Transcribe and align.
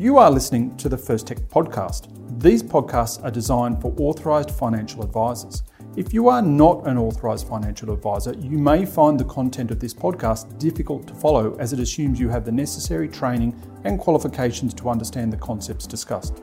You 0.00 0.16
are 0.16 0.30
listening 0.30 0.74
to 0.78 0.88
the 0.88 0.96
First 0.96 1.26
Tech 1.26 1.36
podcast. 1.40 2.08
These 2.40 2.62
podcasts 2.62 3.22
are 3.22 3.30
designed 3.30 3.82
for 3.82 3.94
authorised 3.98 4.50
financial 4.50 5.02
advisors. 5.02 5.62
If 5.94 6.14
you 6.14 6.30
are 6.30 6.40
not 6.40 6.86
an 6.86 6.96
authorised 6.96 7.46
financial 7.46 7.92
advisor, 7.92 8.32
you 8.38 8.56
may 8.56 8.86
find 8.86 9.20
the 9.20 9.26
content 9.26 9.70
of 9.70 9.78
this 9.78 9.92
podcast 9.92 10.58
difficult 10.58 11.06
to 11.08 11.12
follow 11.12 11.54
as 11.58 11.74
it 11.74 11.80
assumes 11.80 12.18
you 12.18 12.30
have 12.30 12.46
the 12.46 12.50
necessary 12.50 13.08
training 13.08 13.54
and 13.84 14.00
qualifications 14.00 14.72
to 14.72 14.88
understand 14.88 15.34
the 15.34 15.36
concepts 15.36 15.86
discussed. 15.86 16.40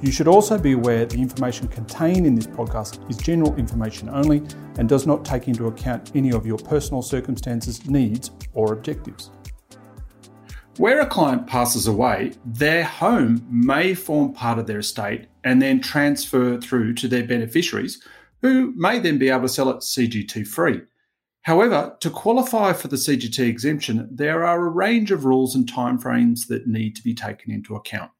You 0.00 0.10
should 0.10 0.26
also 0.26 0.56
be 0.56 0.72
aware 0.72 1.04
the 1.04 1.20
information 1.20 1.68
contained 1.68 2.26
in 2.26 2.34
this 2.34 2.46
podcast 2.46 3.10
is 3.10 3.18
general 3.18 3.54
information 3.56 4.08
only 4.08 4.38
and 4.78 4.88
does 4.88 5.06
not 5.06 5.26
take 5.26 5.46
into 5.46 5.66
account 5.66 6.12
any 6.14 6.32
of 6.32 6.46
your 6.46 6.56
personal 6.56 7.02
circumstances, 7.02 7.84
needs, 7.84 8.30
or 8.54 8.72
objectives. 8.72 9.30
Where 10.76 11.00
a 11.00 11.06
client 11.06 11.46
passes 11.46 11.86
away, 11.86 12.32
their 12.44 12.82
home 12.82 13.46
may 13.48 13.94
form 13.94 14.32
part 14.32 14.58
of 14.58 14.66
their 14.66 14.80
estate 14.80 15.28
and 15.44 15.62
then 15.62 15.80
transfer 15.80 16.60
through 16.60 16.94
to 16.94 17.06
their 17.06 17.24
beneficiaries, 17.24 18.02
who 18.42 18.72
may 18.74 18.98
then 18.98 19.16
be 19.16 19.30
able 19.30 19.42
to 19.42 19.48
sell 19.48 19.70
it 19.70 19.78
CGT 19.78 20.46
free. 20.48 20.80
However, 21.42 21.96
to 22.00 22.10
qualify 22.10 22.72
for 22.72 22.88
the 22.88 22.96
CGT 22.96 23.46
exemption, 23.46 24.08
there 24.10 24.44
are 24.44 24.66
a 24.66 24.70
range 24.70 25.12
of 25.12 25.24
rules 25.24 25.54
and 25.54 25.70
timeframes 25.70 26.48
that 26.48 26.66
need 26.66 26.96
to 26.96 27.02
be 27.02 27.14
taken 27.14 27.52
into 27.52 27.76
account. 27.76 28.10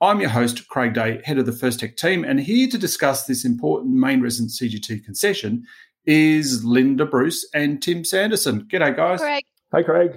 I'm 0.00 0.20
your 0.20 0.30
host, 0.30 0.68
Craig 0.68 0.94
Day, 0.94 1.20
head 1.24 1.36
of 1.36 1.44
the 1.44 1.52
First 1.52 1.80
Tech 1.80 1.96
team, 1.96 2.24
and 2.24 2.40
here 2.40 2.68
to 2.68 2.78
discuss 2.78 3.26
this 3.26 3.44
important 3.44 3.94
main 3.94 4.22
resident 4.22 4.52
CGT 4.52 5.04
concession 5.04 5.66
is 6.06 6.64
Linda 6.64 7.04
Bruce 7.04 7.46
and 7.52 7.82
Tim 7.82 8.06
Sanderson. 8.06 8.62
G'day, 8.62 8.96
guys. 8.96 9.20
Craig. 9.20 9.44
Hey, 9.70 9.82
Craig. 9.82 10.12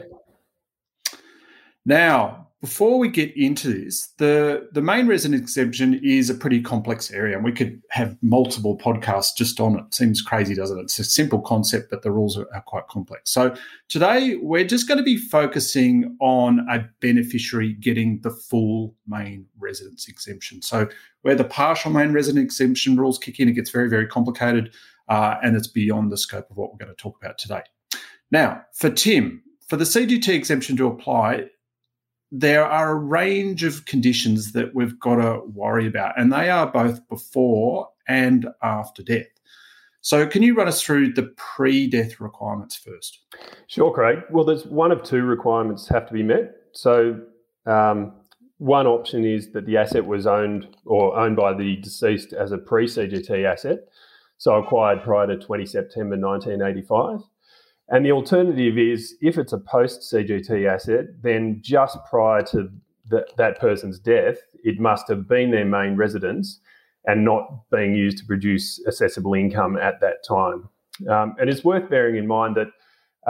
Now, 1.85 2.43
before 2.63 2.97
we 2.97 3.09
get 3.09 3.35
into 3.35 3.67
this, 3.67 4.07
the, 4.19 4.69
the 4.71 4.81
main 4.81 5.05
resident 5.05 5.41
exemption 5.41 5.99
is 6.01 6.29
a 6.29 6.33
pretty 6.33 6.61
complex 6.61 7.11
area, 7.11 7.35
and 7.35 7.43
we 7.43 7.51
could 7.51 7.81
have 7.89 8.15
multiple 8.21 8.77
podcasts 8.77 9.35
just 9.35 9.59
on 9.59 9.77
it. 9.77 9.93
Seems 9.93 10.21
crazy, 10.21 10.55
doesn't 10.55 10.79
it? 10.79 10.83
It's 10.83 10.97
a 10.97 11.03
simple 11.03 11.41
concept, 11.41 11.89
but 11.89 12.03
the 12.03 12.11
rules 12.11 12.37
are, 12.37 12.47
are 12.53 12.61
quite 12.61 12.87
complex. 12.87 13.31
So 13.31 13.53
today 13.89 14.37
we're 14.37 14.63
just 14.63 14.87
going 14.87 14.97
to 14.97 15.03
be 15.03 15.17
focusing 15.17 16.15
on 16.21 16.65
a 16.71 16.87
beneficiary 17.01 17.73
getting 17.73 18.21
the 18.21 18.31
full 18.31 18.95
main 19.05 19.45
residence 19.59 20.07
exemption. 20.07 20.61
So 20.61 20.87
where 21.23 21.35
the 21.35 21.43
partial 21.43 21.91
main 21.91 22.13
resident 22.13 22.45
exemption 22.45 22.95
rules 22.95 23.19
kick 23.19 23.41
in, 23.41 23.49
it 23.49 23.53
gets 23.53 23.71
very, 23.71 23.89
very 23.89 24.07
complicated, 24.07 24.73
uh, 25.09 25.35
and 25.43 25.57
it's 25.57 25.67
beyond 25.67 26.13
the 26.13 26.17
scope 26.17 26.49
of 26.49 26.55
what 26.55 26.71
we're 26.71 26.85
going 26.85 26.95
to 26.95 27.01
talk 27.01 27.17
about 27.21 27.37
today. 27.37 27.63
Now, 28.31 28.61
for 28.71 28.89
Tim, 28.89 29.43
for 29.67 29.75
the 29.75 29.83
CGT 29.83 30.29
exemption 30.29 30.77
to 30.77 30.87
apply, 30.87 31.49
there 32.35 32.65
are 32.65 32.91
a 32.91 32.95
range 32.95 33.63
of 33.63 33.85
conditions 33.85 34.53
that 34.53 34.73
we've 34.73 34.99
got 34.99 35.17
to 35.17 35.41
worry 35.53 35.85
about, 35.85 36.19
and 36.19 36.33
they 36.33 36.49
are 36.49 36.65
both 36.65 37.07
before 37.07 37.89
and 38.07 38.47
after 38.63 39.03
death. 39.03 39.27
So, 40.01 40.25
can 40.25 40.41
you 40.41 40.55
run 40.55 40.67
us 40.67 40.81
through 40.81 41.13
the 41.13 41.31
pre 41.37 41.87
death 41.87 42.19
requirements 42.19 42.75
first? 42.75 43.19
Sure, 43.67 43.93
Craig. 43.93 44.23
Well, 44.31 44.43
there's 44.43 44.65
one 44.65 44.91
of 44.91 45.03
two 45.03 45.21
requirements 45.21 45.87
have 45.89 46.07
to 46.07 46.13
be 46.13 46.23
met. 46.23 46.55
So, 46.73 47.21
um, 47.67 48.13
one 48.57 48.87
option 48.87 49.23
is 49.23 49.51
that 49.51 49.67
the 49.67 49.77
asset 49.77 50.03
was 50.03 50.25
owned 50.25 50.75
or 50.85 51.15
owned 51.15 51.35
by 51.35 51.53
the 51.53 51.75
deceased 51.77 52.33
as 52.33 52.51
a 52.51 52.57
pre 52.57 52.87
CGT 52.87 53.45
asset, 53.45 53.87
so 54.39 54.55
acquired 54.55 55.03
prior 55.03 55.27
to 55.27 55.37
20 55.37 55.67
September 55.67 56.17
1985. 56.17 57.19
And 57.89 58.05
the 58.05 58.11
alternative 58.11 58.77
is 58.77 59.15
if 59.21 59.37
it's 59.37 59.53
a 59.53 59.57
post 59.57 60.11
CGT 60.11 60.67
asset, 60.67 61.05
then 61.21 61.59
just 61.61 61.97
prior 62.09 62.41
to 62.43 62.69
the, 63.09 63.25
that 63.37 63.59
person's 63.59 63.99
death, 63.99 64.37
it 64.63 64.79
must 64.79 65.07
have 65.09 65.27
been 65.27 65.51
their 65.51 65.65
main 65.65 65.95
residence 65.95 66.59
and 67.05 67.25
not 67.25 67.69
being 67.69 67.93
used 67.93 68.17
to 68.19 68.25
produce 68.25 68.79
assessable 68.87 69.33
income 69.33 69.77
at 69.77 69.99
that 69.99 70.23
time. 70.27 70.69
Um, 71.09 71.35
and 71.39 71.49
it's 71.49 71.63
worth 71.63 71.89
bearing 71.89 72.15
in 72.15 72.27
mind 72.27 72.55
that 72.55 72.67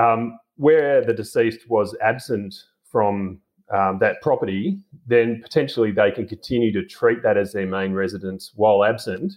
um, 0.01 0.37
where 0.57 1.03
the 1.03 1.13
deceased 1.13 1.69
was 1.69 1.95
absent 2.01 2.53
from 2.83 3.39
um, 3.73 3.97
that 3.99 4.21
property, 4.21 4.77
then 5.07 5.41
potentially 5.41 5.91
they 5.91 6.11
can 6.11 6.27
continue 6.27 6.71
to 6.73 6.85
treat 6.85 7.23
that 7.23 7.37
as 7.37 7.53
their 7.53 7.65
main 7.65 7.93
residence 7.93 8.51
while 8.55 8.83
absent, 8.83 9.33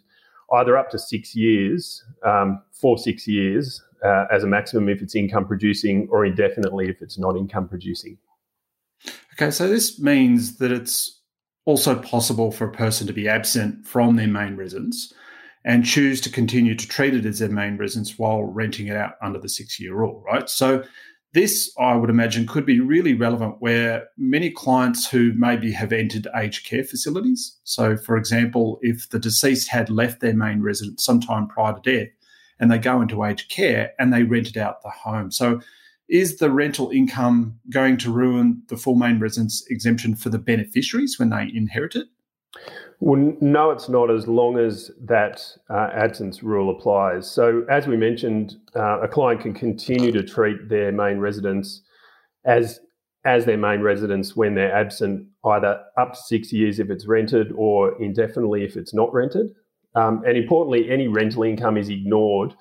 either 0.53 0.77
up 0.77 0.91
to 0.91 0.99
six 0.99 1.35
years, 1.35 2.05
um, 2.25 2.63
six 2.99 3.27
years, 3.27 3.83
uh, 4.05 4.27
as 4.31 4.45
a 4.45 4.47
maximum 4.47 4.89
if 4.89 5.03
it's 5.03 5.15
income 5.15 5.47
producing, 5.47 6.09
or 6.11 6.25
indefinitely 6.25 6.89
if 6.89 7.03
it's 7.03 7.19
not 7.19 7.37
income 7.37 7.69
producing. 7.69 8.19
Okay, 9.35 9.51
so 9.51 9.69
this 9.69 10.01
means 10.01 10.59
that 10.59 10.73
it's 10.73 11.21
also 11.67 11.97
possible 11.97 12.51
for 12.51 12.67
a 12.67 12.73
person 12.73 13.07
to 13.07 13.13
be 13.13 13.29
absent 13.29 13.87
from 13.87 14.17
their 14.17 14.29
main 14.29 14.57
residence 14.57 15.13
and 15.65 15.85
choose 15.85 16.21
to 16.21 16.31
continue 16.31 16.75
to 16.75 16.89
treat 16.89 17.13
it 17.13 17.27
as 17.27 17.41
their 17.41 17.49
main 17.49 17.77
residence 17.77 18.19
while 18.19 18.45
renting 18.45 18.87
it 18.87 18.97
out 18.97 19.15
under 19.21 19.39
the 19.39 19.49
six 19.49 19.79
year 19.81 19.95
rule, 19.95 20.23
right? 20.27 20.49
So, 20.49 20.85
this 21.35 21.71
I 21.79 21.95
would 21.97 22.09
imagine 22.09 22.47
could 22.47 22.65
be 22.65 22.81
really 22.81 23.13
relevant 23.13 23.57
where 23.59 24.09
many 24.17 24.51
clients 24.51 25.11
who 25.11 25.35
maybe 25.37 25.71
have 25.73 25.93
entered 25.93 26.27
aged 26.35 26.67
care 26.67 26.83
facilities. 26.83 27.59
So, 27.63 27.99
for 27.99 28.17
example, 28.17 28.79
if 28.81 29.11
the 29.11 29.19
deceased 29.19 29.69
had 29.69 29.91
left 29.91 30.21
their 30.21 30.33
main 30.33 30.63
residence 30.63 31.05
sometime 31.05 31.47
prior 31.47 31.75
to 31.75 31.81
death 31.81 32.09
and 32.59 32.71
they 32.71 32.79
go 32.79 33.01
into 33.01 33.25
aged 33.25 33.51
care 33.51 33.93
and 33.99 34.13
they 34.13 34.23
rented 34.23 34.57
out 34.57 34.83
the 34.83 34.91
home. 34.91 35.31
So, 35.31 35.61
is 36.09 36.37
the 36.37 36.51
rental 36.51 36.91
income 36.91 37.59
going 37.69 37.97
to 37.99 38.13
ruin 38.13 38.63
the 38.69 38.77
full 38.77 38.95
main 38.95 39.19
residence 39.19 39.67
exemption 39.69 40.15
for 40.15 40.29
the 40.29 40.39
beneficiaries 40.39 41.19
when 41.19 41.31
they 41.31 41.51
inherit 41.53 41.97
it? 41.97 42.07
Well, 43.01 43.35
no, 43.41 43.73
it's 43.73 43.89
not 43.89 44.11
as 44.11 44.27
long 44.27 44.59
as 44.59 44.91
that 45.05 45.43
uh, 45.69 45.91
absence 45.93 46.43
rule 46.43 46.71
applies. 46.71 47.31
So, 47.31 47.65
as 47.69 47.87
we 47.87 47.97
mentioned, 47.97 48.57
uh, 48.75 49.01
a 49.01 49.09
client 49.09 49.43
can 49.43 49.53
continue 49.53 50.13
to 50.13 50.23
treat 50.23 50.69
their 50.69 50.93
main 50.93 51.19
residence 51.19 51.83
as 52.45 52.81
as 53.25 53.45
their 53.45 53.59
main 53.59 53.81
residence 53.81 54.37
when 54.37 54.55
they're 54.55 54.73
absent, 54.73 55.27
either 55.45 55.81
up 55.99 56.13
to 56.13 56.19
six 56.27 56.53
years 56.53 56.79
if 56.79 56.91
it's 56.91 57.09
rented 57.09 57.53
or 57.57 58.01
indefinitely 58.01 58.65
if 58.65 58.77
it's 58.77 58.95
not 58.95 59.13
rented. 59.13 59.49
Um, 59.97 60.23
and 60.27 60.37
importantly, 60.37 60.91
any 60.91 61.09
rental 61.09 61.43
income 61.43 61.77
is 61.77 61.89
ignored 61.89 62.55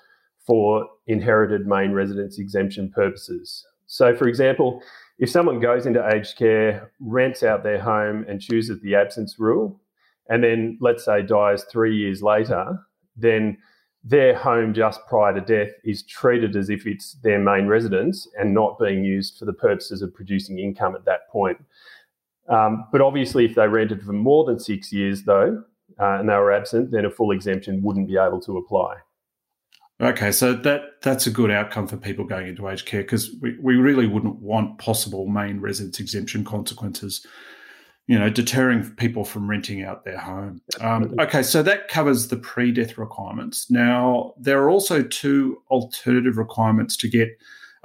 for 0.48 0.88
inherited 1.08 1.68
main 1.68 1.92
residence 1.92 2.40
exemption 2.40 2.92
purposes. 2.96 3.66
So, 3.88 4.16
for 4.16 4.28
example, 4.28 4.82
if 5.20 5.30
someone 5.30 5.60
goes 5.60 5.86
into 5.86 6.08
aged 6.14 6.38
care, 6.38 6.92
rents 7.00 7.44
out 7.44 7.64
their 7.64 7.80
home, 7.80 8.26
and 8.28 8.42
chooses 8.42 8.82
the 8.82 8.96
absence 8.96 9.36
rule, 9.38 9.80
and 10.30 10.44
then 10.44 10.78
let's 10.82 11.06
say 11.06 11.22
dies 11.22 11.64
three 11.66 11.96
years 11.96 12.24
later, 12.24 12.80
then 13.16 13.58
their 14.04 14.36
home 14.36 14.74
just 14.74 15.00
prior 15.08 15.34
to 15.34 15.42
death 15.42 15.74
is 15.84 16.04
treated 16.04 16.56
as 16.56 16.70
if 16.70 16.86
it's 16.86 17.14
their 17.24 17.40
main 17.40 17.68
residence 17.68 18.28
and 18.38 18.54
not 18.54 18.78
being 18.80 19.04
used 19.04 19.38
for 19.38 19.46
the 19.46 19.54
purposes 19.54 20.02
of 20.02 20.14
producing 20.14 20.60
income 20.60 20.96
at 20.96 21.06
that 21.06 21.28
point. 21.32 21.58
Um, 22.48 22.86
but 22.92 23.02
obviously, 23.02 23.46
if 23.46 23.56
they 23.56 23.68
rented 23.68 24.04
for 24.04 24.14
more 24.14 24.46
than 24.46 24.60
six 24.60 24.94
years, 24.94 25.24
though, 25.24 25.64
uh, 26.00 26.20
and 26.20 26.30
they 26.30 26.34
were 26.34 26.52
absent, 26.52 26.92
then 26.92 27.06
a 27.06 27.10
full 27.10 27.32
exemption 27.32 27.82
wouldn't 27.82 28.08
be 28.08 28.18
able 28.18 28.42
to 28.42 28.58
apply. 28.58 28.96
Okay, 30.02 30.32
so 30.34 30.54
that 30.54 31.02
that's 31.02 31.26
a 31.26 31.32
good 31.32 31.50
outcome 31.50 31.88
for 31.88 31.96
people 31.96 32.26
going 32.26 32.48
into 32.48 32.68
aged 32.68 32.86
care 32.86 33.02
because 33.02 33.34
we, 33.42 33.58
we 33.62 33.76
really 33.76 34.08
wouldn't 34.08 34.42
want 34.42 34.78
possible 34.78 35.26
main 35.26 35.62
residence 35.62 36.02
exemption 36.02 36.44
consequences, 36.44 37.26
you 38.06 38.20
know, 38.20 38.30
deterring 38.30 38.84
people 38.96 39.24
from 39.24 39.50
renting 39.50 39.84
out 39.84 40.04
their 40.04 40.18
home. 40.18 40.62
Um, 40.82 41.16
okay, 41.18 41.42
so 41.42 41.64
that 41.64 41.88
covers 41.88 42.28
the 42.28 42.36
pre-death 42.36 42.98
requirements. 42.98 43.72
Now 43.72 44.34
there 44.38 44.62
are 44.62 44.70
also 44.70 45.02
two 45.02 45.62
alternative 45.72 46.38
requirements 46.38 46.98
to 46.98 47.08
get 47.08 47.30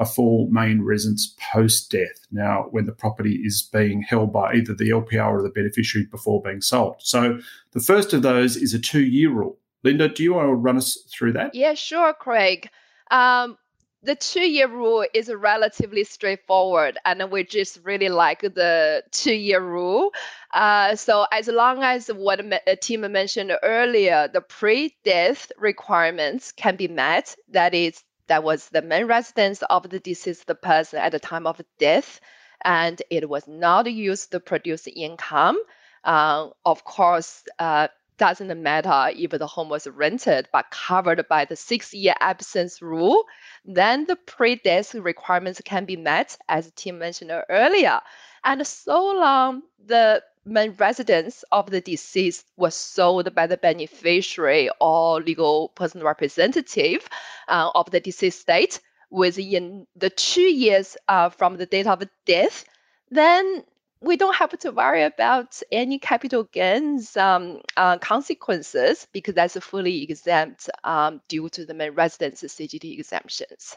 a 0.00 0.06
full 0.06 0.48
main 0.50 0.82
residence 0.82 1.36
post 1.52 1.90
death. 1.90 2.26
Now, 2.32 2.66
when 2.70 2.86
the 2.86 2.92
property 2.92 3.42
is 3.44 3.62
being 3.62 4.02
held 4.02 4.32
by 4.32 4.54
either 4.54 4.74
the 4.74 4.88
LPR 4.88 5.30
or 5.30 5.42
the 5.42 5.50
beneficiary 5.50 6.06
before 6.10 6.42
being 6.42 6.62
sold. 6.62 6.96
So, 7.00 7.38
the 7.72 7.80
first 7.80 8.12
of 8.14 8.22
those 8.22 8.56
is 8.56 8.74
a 8.74 8.78
two 8.80 9.04
year 9.04 9.30
rule. 9.30 9.58
Linda, 9.84 10.08
do 10.08 10.22
you 10.22 10.34
want 10.34 10.48
to 10.48 10.54
run 10.54 10.78
us 10.78 10.98
through 11.12 11.34
that? 11.34 11.54
Yeah, 11.54 11.74
sure, 11.74 12.14
Craig. 12.14 12.68
Um, 13.10 13.56
the 14.02 14.14
two 14.14 14.48
year 14.48 14.68
rule 14.68 15.04
is 15.12 15.28
a 15.28 15.36
relatively 15.36 16.04
straightforward, 16.04 16.96
and 17.04 17.30
we 17.30 17.44
just 17.44 17.80
really 17.84 18.08
like 18.08 18.40
the 18.40 19.02
two 19.10 19.34
year 19.34 19.60
rule. 19.60 20.12
Uh, 20.54 20.96
so, 20.96 21.26
as 21.30 21.48
long 21.48 21.82
as 21.82 22.08
what 22.08 22.40
Tim 22.80 23.12
mentioned 23.12 23.52
earlier, 23.62 24.28
the 24.32 24.40
pre 24.40 24.96
death 25.04 25.52
requirements 25.58 26.52
can 26.52 26.76
be 26.76 26.88
met, 26.88 27.36
that 27.50 27.74
is, 27.74 28.02
that 28.30 28.44
was 28.44 28.68
the 28.68 28.80
main 28.80 29.06
residence 29.06 29.60
of 29.62 29.90
the 29.90 29.98
deceased 29.98 30.48
person 30.62 31.00
at 31.00 31.10
the 31.10 31.18
time 31.18 31.48
of 31.48 31.60
death, 31.80 32.20
and 32.64 33.02
it 33.10 33.28
was 33.28 33.48
not 33.48 33.90
used 33.90 34.30
to 34.30 34.38
produce 34.38 34.86
income. 34.86 35.58
Uh, 36.04 36.50
of 36.64 36.84
course, 36.84 37.42
uh, 37.58 37.88
doesn't 38.18 38.62
matter 38.62 39.10
if 39.16 39.30
the 39.30 39.46
home 39.48 39.68
was 39.68 39.88
rented 39.88 40.46
but 40.52 40.70
covered 40.70 41.26
by 41.28 41.44
the 41.44 41.56
six 41.56 41.92
year 41.92 42.14
absence 42.20 42.80
rule, 42.80 43.24
then 43.64 44.04
the 44.06 44.14
pre 44.14 44.54
death 44.54 44.94
requirements 44.94 45.60
can 45.64 45.84
be 45.84 45.96
met, 45.96 46.38
as 46.48 46.70
Tim 46.76 46.98
mentioned 47.00 47.32
earlier. 47.48 48.00
And 48.44 48.64
so 48.64 49.06
long 49.06 49.62
the 49.84 50.22
main 50.44 50.72
residence 50.78 51.44
of 51.52 51.70
the 51.70 51.80
deceased 51.80 52.46
was 52.56 52.74
sold 52.74 53.34
by 53.34 53.46
the 53.46 53.56
beneficiary 53.56 54.70
or 54.80 55.20
legal 55.20 55.68
personal 55.70 56.06
representative 56.06 57.08
uh, 57.48 57.70
of 57.74 57.90
the 57.90 58.00
deceased 58.00 58.40
state 58.40 58.80
within 59.10 59.86
the 59.96 60.10
two 60.10 60.40
years 60.40 60.96
uh, 61.08 61.28
from 61.28 61.56
the 61.56 61.66
date 61.66 61.86
of 61.86 62.02
death, 62.26 62.64
then 63.10 63.64
we 64.02 64.16
don't 64.16 64.36
have 64.36 64.56
to 64.58 64.70
worry 64.70 65.02
about 65.02 65.60
any 65.70 65.98
capital 65.98 66.44
gains 66.44 67.16
um, 67.16 67.60
uh, 67.76 67.98
consequences 67.98 69.06
because 69.12 69.34
that's 69.34 69.58
fully 69.58 70.02
exempt 70.02 70.70
um, 70.84 71.20
due 71.28 71.48
to 71.50 71.66
the 71.66 71.74
main 71.74 71.92
residence 71.92 72.42
CGT 72.42 72.98
exemptions. 72.98 73.76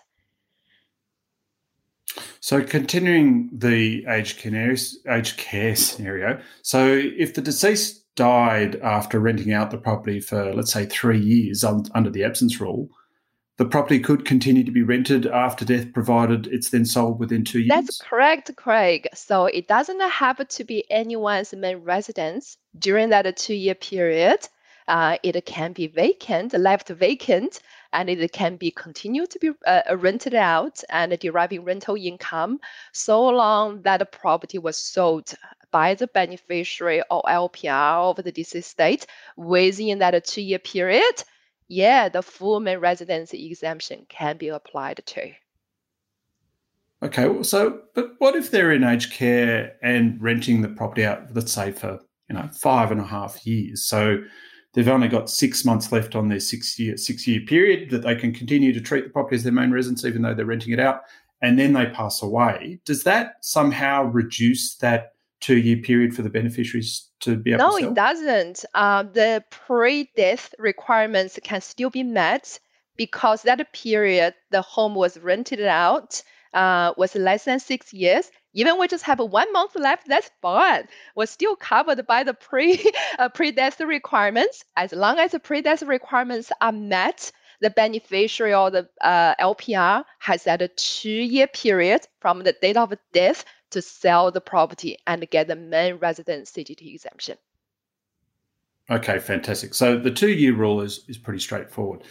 So, 2.39 2.63
continuing 2.63 3.49
the 3.51 4.05
aged 4.07 4.37
care, 4.37 4.75
aged 5.09 5.37
care 5.37 5.75
scenario, 5.75 6.41
so 6.61 6.85
if 7.17 7.33
the 7.33 7.41
deceased 7.41 8.03
died 8.15 8.75
after 8.77 9.19
renting 9.19 9.53
out 9.53 9.71
the 9.71 9.77
property 9.77 10.19
for, 10.19 10.53
let's 10.53 10.71
say, 10.71 10.85
three 10.85 11.19
years 11.19 11.63
under 11.63 12.09
the 12.09 12.23
absence 12.23 12.59
rule, 12.59 12.89
the 13.57 13.65
property 13.65 13.99
could 13.99 14.25
continue 14.25 14.63
to 14.63 14.71
be 14.71 14.81
rented 14.81 15.27
after 15.27 15.63
death, 15.63 15.93
provided 15.93 16.47
it's 16.47 16.71
then 16.71 16.85
sold 16.85 17.19
within 17.19 17.43
two 17.43 17.59
years. 17.59 17.69
That's 17.69 18.01
correct, 18.01 18.55
Craig. 18.55 19.07
So 19.13 19.45
it 19.45 19.67
doesn't 19.67 20.01
have 20.01 20.47
to 20.47 20.63
be 20.63 20.89
anyone's 20.89 21.53
main 21.53 21.77
residence 21.77 22.57
during 22.77 23.09
that 23.09 23.37
two 23.37 23.53
year 23.53 23.75
period. 23.75 24.47
Uh, 24.87 25.17
it 25.23 25.45
can 25.45 25.73
be 25.73 25.87
vacant, 25.87 26.53
left 26.53 26.89
vacant, 26.89 27.59
and 27.93 28.09
it 28.09 28.31
can 28.31 28.55
be 28.55 28.71
continued 28.71 29.29
to 29.29 29.39
be 29.39 29.51
uh, 29.65 29.81
rented 29.97 30.35
out 30.35 30.83
and 30.89 31.17
deriving 31.19 31.63
rental 31.63 31.95
income 31.95 32.59
so 32.91 33.27
long 33.27 33.81
that 33.83 33.97
the 33.97 34.05
property 34.05 34.57
was 34.57 34.77
sold 34.77 35.33
by 35.71 35.95
the 35.95 36.07
beneficiary 36.07 37.01
or 37.09 37.23
LPR 37.23 38.17
of 38.17 38.23
the 38.23 38.31
deceased 38.31 38.69
state 38.69 39.05
within 39.37 39.99
that 39.99 40.25
two 40.25 40.41
year 40.41 40.59
period 40.59 41.23
yeah, 41.67 42.09
the 42.09 42.21
full 42.21 42.59
main 42.59 42.79
residency 42.79 43.49
exemption 43.49 44.05
can 44.09 44.37
be 44.37 44.49
applied 44.49 45.01
to. 45.05 45.31
Okay, 47.01 47.43
so 47.43 47.81
but 47.95 48.11
what 48.19 48.35
if 48.35 48.51
they're 48.51 48.71
in 48.71 48.83
aged 48.83 49.11
care 49.11 49.75
and 49.81 50.21
renting 50.21 50.61
the 50.61 50.69
property 50.69 51.03
out, 51.03 51.33
let's 51.33 51.51
say 51.51 51.71
for 51.71 51.99
you 52.29 52.35
know 52.35 52.49
five 52.53 52.91
and 52.91 53.01
a 53.01 53.05
half 53.05 53.45
years? 53.45 53.83
So 53.83 54.19
they've 54.73 54.87
only 54.87 55.07
got 55.07 55.29
six 55.29 55.63
months 55.65 55.91
left 55.91 56.15
on 56.15 56.29
their 56.29 56.39
six 56.39 56.77
year 56.79 56.97
six 56.97 57.27
year 57.27 57.41
period 57.41 57.89
that 57.91 58.03
they 58.03 58.15
can 58.15 58.33
continue 58.33 58.73
to 58.73 58.81
treat 58.81 59.03
the 59.03 59.09
property 59.09 59.35
as 59.35 59.43
their 59.43 59.53
main 59.53 59.71
residence, 59.71 60.05
even 60.05 60.21
though 60.21 60.33
they're 60.33 60.45
renting 60.45 60.73
it 60.73 60.79
out, 60.79 61.01
and 61.41 61.57
then 61.57 61.73
they 61.73 61.85
pass 61.87 62.21
away. 62.21 62.79
Does 62.85 63.03
that 63.03 63.35
somehow 63.41 64.03
reduce 64.03 64.75
that 64.77 65.13
two 65.43 65.57
year 65.57 65.77
period 65.77 66.15
for 66.15 66.21
the 66.21 66.29
beneficiaries 66.29 67.09
to 67.19 67.35
be 67.35 67.51
able 67.51 67.71
no, 67.71 67.77
it 67.77 67.93
doesn't. 67.93 68.63
Uh, 68.73 69.03
the 69.03 69.43
pre 69.49 70.09
death 70.15 70.55
requirements 70.57 71.37
can 71.43 71.59
still 71.59 71.89
be 71.89 72.03
met 72.03 72.59
because 72.95 73.41
that 73.41 73.73
period 73.73 74.33
the 74.51 74.61
home 74.61 74.95
was 74.95 75.17
rented 75.19 75.61
out 75.65 76.23
uh, 76.53 76.93
was 76.97 77.15
less 77.15 77.43
than 77.45 77.59
six 77.59 77.93
years. 77.93 78.31
Even 78.53 78.79
we 78.79 78.87
just 78.87 79.03
have 79.03 79.19
one 79.19 79.51
month 79.51 79.75
left, 79.75 80.07
that's 80.07 80.29
fine. 80.41 80.87
We're 81.15 81.25
still 81.25 81.55
covered 81.55 82.05
by 82.05 82.23
the 82.23 82.33
pre 82.33 82.83
uh, 83.19 83.29
pre 83.29 83.51
death 83.51 83.79
requirements. 83.79 84.63
As 84.77 84.93
long 84.93 85.19
as 85.19 85.31
the 85.31 85.39
pre 85.39 85.61
death 85.61 85.81
requirements 85.83 86.51
are 86.61 86.71
met, 86.71 87.31
the 87.61 87.69
beneficiary 87.69 88.53
or 88.53 88.69
the 88.69 88.87
uh, 89.01 89.35
LPR 89.39 90.03
has 90.19 90.43
that 90.43 90.77
two 90.77 91.09
year 91.09 91.47
period 91.47 92.01
from 92.19 92.43
the 92.43 92.53
date 92.61 92.77
of 92.77 92.93
death 93.11 93.45
to 93.71 93.81
sell 93.81 94.31
the 94.31 94.41
property 94.41 94.97
and 95.07 95.27
get 95.31 95.47
the 95.47 95.55
main 95.55 95.95
residence 95.95 96.51
CGT 96.51 96.93
exemption. 96.93 97.37
Okay, 98.89 99.17
fantastic. 99.17 99.73
So 99.73 99.97
the 99.97 100.11
two 100.11 100.31
year 100.31 100.53
rule 100.53 100.81
is, 100.81 101.05
is 101.07 101.17
pretty 101.17 101.39
straightforward. 101.39 102.03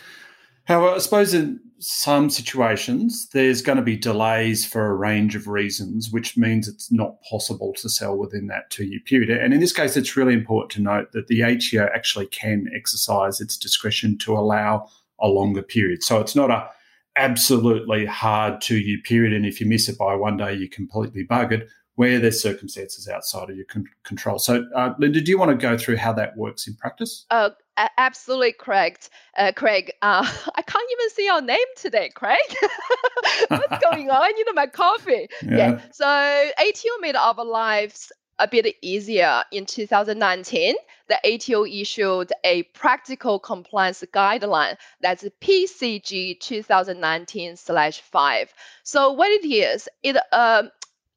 However, 0.64 0.94
I 0.94 0.98
suppose 0.98 1.34
in 1.34 1.60
some 1.78 2.30
situations, 2.30 3.28
there's 3.32 3.62
going 3.62 3.76
to 3.76 3.82
be 3.82 3.96
delays 3.96 4.64
for 4.64 4.86
a 4.86 4.94
range 4.94 5.34
of 5.34 5.48
reasons, 5.48 6.10
which 6.12 6.36
means 6.36 6.68
it's 6.68 6.92
not 6.92 7.16
possible 7.28 7.72
to 7.78 7.88
sell 7.88 8.16
within 8.16 8.46
that 8.46 8.70
two 8.70 8.84
year 8.84 9.00
period. 9.04 9.30
And 9.30 9.52
in 9.52 9.60
this 9.60 9.72
case, 9.72 9.96
it's 9.96 10.16
really 10.16 10.34
important 10.34 10.70
to 10.72 10.82
note 10.82 11.10
that 11.12 11.26
the 11.26 11.42
ATO 11.42 11.88
actually 11.92 12.26
can 12.26 12.66
exercise 12.74 13.40
its 13.40 13.56
discretion 13.56 14.16
to 14.18 14.34
allow 14.34 14.88
a 15.20 15.26
longer 15.26 15.62
period. 15.62 16.04
So 16.04 16.20
it's 16.20 16.36
not 16.36 16.50
a 16.50 16.68
absolutely 17.16 18.06
hard 18.06 18.60
two 18.60 18.78
year 18.78 18.98
period. 19.04 19.32
And 19.32 19.44
if 19.44 19.60
you 19.60 19.66
miss 19.66 19.88
it 19.88 19.98
by 19.98 20.14
one 20.14 20.36
day, 20.36 20.54
you're 20.54 20.68
completely 20.68 21.26
buggered 21.26 21.66
where 21.96 22.18
there's 22.18 22.40
circumstances 22.40 23.08
outside 23.08 23.50
of 23.50 23.56
your 23.56 23.66
con- 23.66 23.86
control. 24.02 24.38
So, 24.38 24.66
uh, 24.74 24.94
Linda, 24.98 25.20
do 25.20 25.30
you 25.30 25.38
want 25.38 25.50
to 25.50 25.56
go 25.56 25.76
through 25.76 25.96
how 25.96 26.12
that 26.14 26.36
works 26.36 26.66
in 26.66 26.74
practice? 26.74 27.26
Uh, 27.30 27.50
absolutely 27.98 28.52
correct, 28.52 29.10
uh, 29.36 29.52
Craig. 29.54 29.92
Uh, 30.02 30.26
I 30.54 30.62
can't 30.62 30.90
even 30.92 31.10
see 31.10 31.26
your 31.26 31.42
name 31.42 31.58
today, 31.76 32.10
Craig. 32.14 32.38
What's 33.48 33.84
going 33.90 34.10
on? 34.10 34.36
You 34.36 34.44
know, 34.46 34.52
my 34.54 34.66
coffee. 34.66 35.28
Yeah. 35.42 35.56
yeah. 35.56 35.80
So, 35.92 36.06
ATO 36.06 36.98
made 37.00 37.16
our 37.16 37.44
lives 37.44 38.10
a 38.38 38.48
bit 38.48 38.74
easier 38.80 39.44
in 39.52 39.66
2019 39.66 40.74
the 41.12 41.34
ATO 41.34 41.66
issued 41.66 42.32
a 42.42 42.62
practical 42.74 43.38
compliance 43.38 44.02
guideline 44.14 44.78
that's 45.02 45.24
PCG 45.42 46.38
2019/5. 46.38 48.48
So 48.82 49.12
what 49.12 49.30
it 49.30 49.46
is, 49.46 49.90
it 50.02 50.16
uh, 50.32 50.62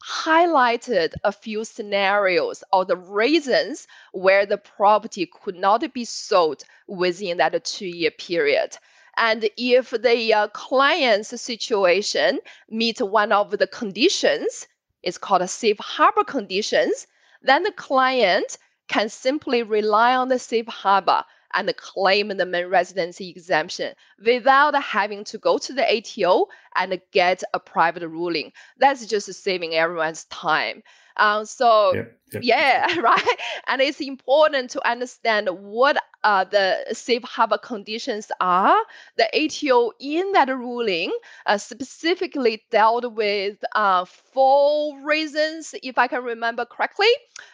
highlighted 0.06 1.14
a 1.24 1.32
few 1.32 1.64
scenarios 1.64 2.64
or 2.72 2.86
the 2.86 2.98
reasons 2.98 3.88
where 4.12 4.46
the 4.46 4.58
property 4.58 5.26
could 5.26 5.56
not 5.56 5.94
be 5.94 6.06
sold 6.06 6.64
within 6.88 7.38
that 7.38 7.64
two-year 7.66 8.12
period. 8.12 8.78
And 9.18 9.50
if 9.58 9.90
the 9.92 10.34
uh, 10.34 10.48
client's 10.50 11.42
situation 11.42 12.40
meets 12.70 13.02
one 13.02 13.32
of 13.32 13.52
the 13.52 13.68
conditions, 13.68 14.68
it's 15.02 15.18
called 15.18 15.42
a 15.42 15.48
safe 15.48 15.80
harbor 15.80 16.24
conditions, 16.24 17.08
then 17.42 17.64
the 17.64 17.72
client 17.72 18.58
can 18.88 19.10
simply 19.10 19.64
rely 19.64 20.16
on 20.16 20.28
the 20.28 20.38
safe 20.38 20.68
harbor 20.68 21.24
and 21.56 21.76
claim 21.78 22.28
the 22.30 22.46
main 22.46 22.68
residency 22.68 23.30
exemption 23.30 23.96
without 24.24 24.76
having 24.82 25.24
to 25.26 25.38
go 25.38 25.58
to 25.58 25.74
the 25.74 25.98
ATO 25.98 26.48
and 26.76 27.02
get 27.12 27.44
a 27.54 27.60
private 27.60 28.08
ruling. 28.08 28.52
That's 28.78 29.06
just 29.06 29.34
saving 29.34 29.74
everyone's 29.74 30.26
time. 30.26 30.84
Um, 31.18 31.46
so 31.46 31.94
yep, 31.94 32.20
yep. 32.34 32.44
yeah, 32.44 32.96
right. 33.00 33.38
And 33.68 33.82
it's 33.82 34.02
important 34.02 34.72
to 34.72 34.88
understand 34.88 35.48
what 35.50 35.98
uh, 36.24 36.44
the 36.44 36.86
safe 36.92 37.24
harbor 37.24 37.58
conditions 37.58 38.32
are. 38.42 38.78
The 39.18 39.28
ATO 39.34 39.92
in 40.00 40.34
that 40.34 40.50
ruling 40.50 41.14
uh, 41.46 41.58
specifically 41.58 42.64
dealt 42.70 43.14
with 43.14 43.58
uh, 43.76 44.06
four 44.06 45.00
reasons, 45.06 45.74
if 45.84 45.98
I 45.98 46.08
can 46.08 46.24
remember 46.24 46.66
correctly. 46.66 47.12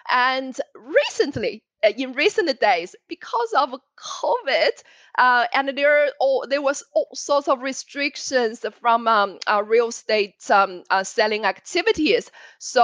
And 0.10 0.60
recently, 0.76 1.64
in 1.84 2.14
recent 2.14 2.60
days 2.60 2.96
because 3.08 3.54
of 3.58 3.74
COVID, 3.98 4.72
uh, 5.18 5.46
and 5.54 5.70
there 5.78 6.10
all, 6.20 6.46
there 6.48 6.62
was 6.62 6.84
all 6.94 7.10
sorts 7.14 7.48
of 7.48 7.62
restrictions 7.62 8.66
from 8.80 9.08
um, 9.08 9.40
uh, 9.48 9.64
real 9.66 9.90
estate 9.90 10.36
um, 10.50 10.84
uh, 10.90 11.04
selling 11.04 11.46
activities. 11.46 12.32
So 12.60 12.82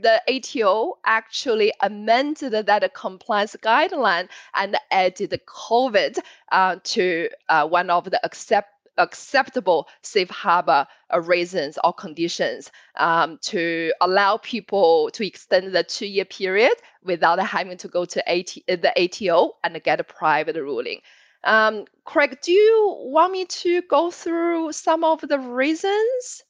the 0.00 0.20
ATO 0.28 0.98
actually 1.04 1.72
amended 1.80 2.52
that 2.66 2.94
compliance 2.94 3.56
guideline 3.62 4.28
and 4.54 4.76
added 4.90 5.38
COVID 5.46 6.18
uh, 6.50 6.76
to 6.82 7.28
uh, 7.48 7.68
one 7.68 7.90
of 7.90 8.10
the 8.10 8.24
accept 8.24 8.79
acceptable 9.02 9.88
safe 10.02 10.30
harbor 10.30 10.86
uh, 11.12 11.20
reasons 11.20 11.78
or 11.82 11.92
conditions 11.92 12.70
um, 12.96 13.38
to 13.42 13.92
allow 14.00 14.36
people 14.36 15.10
to 15.12 15.26
extend 15.26 15.74
the 15.74 15.82
two 15.82 16.06
year 16.06 16.24
period 16.24 16.72
without 17.04 17.38
having 17.40 17.76
to 17.78 17.88
go 17.88 18.04
to 18.04 18.28
AT, 18.28 18.54
the 18.66 18.92
ATO 18.96 19.56
and 19.64 19.82
get 19.82 20.00
a 20.00 20.04
private 20.04 20.56
ruling. 20.56 21.00
Um, 21.44 21.86
Craig, 22.04 22.38
do 22.42 22.52
you 22.52 22.96
want 22.98 23.32
me 23.32 23.46
to 23.46 23.82
go 23.82 24.10
through 24.10 24.72
some 24.72 25.04
of 25.04 25.20
the 25.20 25.38
reasons 25.38 26.42